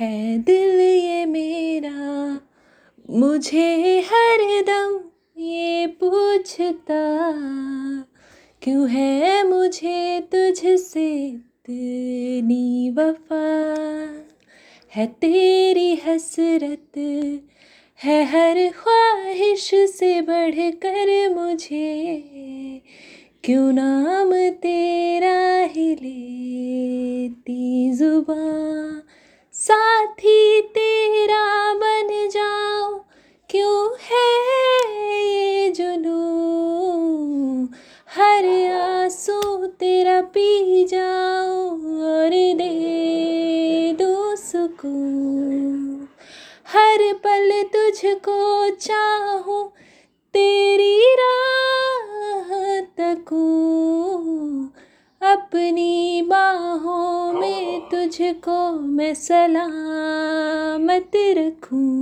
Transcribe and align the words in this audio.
है 0.00 0.38
दिल 0.38 0.80
ये 0.80 1.24
मेरा। 1.26 2.40
मुझे 3.10 4.00
हर 4.00 4.62
दम 4.62 5.00
ये 5.38 5.86
पूछता, 5.86 7.02
क्यों 8.62 8.88
है 8.90 9.48
मुझे 9.48 10.20
तुझसे 10.20 11.26
इतनी 11.26 12.90
वफा? 12.90 13.42
है 14.96 15.06
तेरी 15.06 15.94
हसरत, 16.06 16.98
है 18.04 18.24
हर 18.24 18.68
ख्वाहिश 18.68 19.70
से 19.74 20.20
बढ़कर 20.20 21.34
मुझे। 21.34 22.02
क्यों 23.44 23.72
नाम 23.72 24.32
तेरा 24.50 25.64
ही 25.64 25.94
लेती 25.94 27.92
जुबां 27.94 28.81
पी 40.22 40.84
जाओ 40.84 41.70
और 42.02 42.30
दे 42.30 43.92
दो 43.92 44.36
सुकून। 44.36 46.08
हर 46.68 47.12
पल 47.12 47.62
तुझको 47.62 48.68
चाहो 48.70 49.72
तेरी 50.34 51.14
राह 51.14 52.80
तकूं। 52.80 54.66
अपनी 55.32 56.22
बाहों 56.22 57.32
में 57.32 57.80
तुझको 57.80 58.70
मैं 58.80 59.14
सलामत 59.14 61.10
रखूँ। 61.16 62.01